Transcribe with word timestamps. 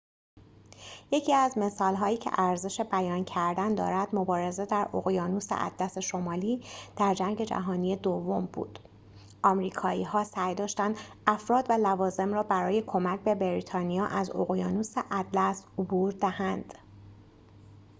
یکی 1.11 1.33
از 1.33 1.57
مثال‌هایی 1.57 2.17
که 2.17 2.31
ارزش 2.41 2.81
بیان 2.81 3.23
کردن 3.25 3.75
دارد 3.75 4.15
مبارزه 4.15 4.65
در 4.65 4.89
اقیانوس 4.93 5.47
اطلس 5.51 5.97
شمالی 5.97 6.63
در 6.95 7.13
جنگ 7.13 7.43
جهانی 7.43 7.95
دوم 7.95 8.45
بود 8.45 8.79
آمریکایی‌ها 9.43 10.23
سعی 10.23 10.55
داشتند 10.55 10.97
افراد 11.27 11.65
و 11.69 11.73
لوازم 11.73 12.33
را 12.33 12.43
برای 12.43 12.81
کمک 12.81 13.19
به 13.19 13.35
بریتانیا 13.35 14.05
از 14.05 14.35
اقیانوس 14.35 14.93
اطلس 15.11 15.63
عبور 15.79 16.11
دهند 16.11 16.73